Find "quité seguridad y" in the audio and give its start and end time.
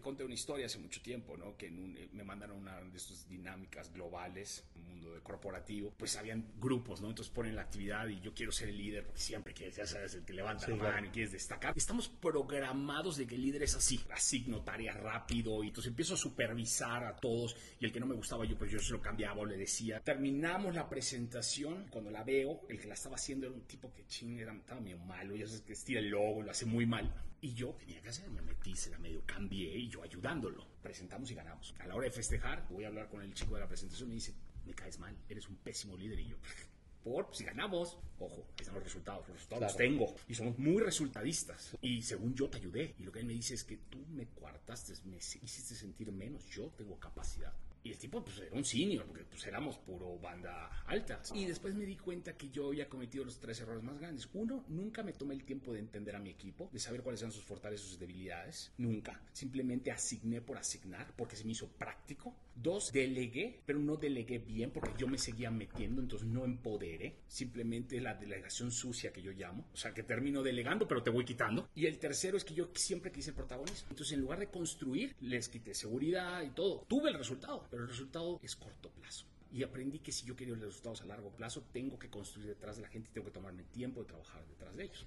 75.48-76.50